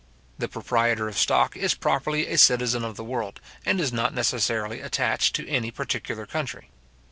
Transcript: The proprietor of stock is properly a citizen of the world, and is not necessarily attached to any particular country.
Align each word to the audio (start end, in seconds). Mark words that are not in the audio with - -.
The 0.39 0.47
proprietor 0.47 1.07
of 1.09 1.15
stock 1.19 1.55
is 1.55 1.75
properly 1.75 2.25
a 2.25 2.39
citizen 2.39 2.83
of 2.83 2.95
the 2.95 3.03
world, 3.03 3.39
and 3.67 3.79
is 3.79 3.93
not 3.93 4.15
necessarily 4.15 4.81
attached 4.81 5.35
to 5.35 5.47
any 5.47 5.69
particular 5.69 6.25
country. 6.25 6.71